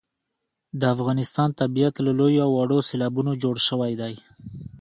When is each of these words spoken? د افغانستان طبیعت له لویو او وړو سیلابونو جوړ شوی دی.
د 0.79 0.81
افغانستان 0.95 1.49
طبیعت 1.61 1.95
له 2.05 2.11
لویو 2.19 2.43
او 2.45 2.51
وړو 2.57 2.79
سیلابونو 2.89 3.31
جوړ 3.43 3.55
شوی 3.67 3.93
دی. 4.01 4.13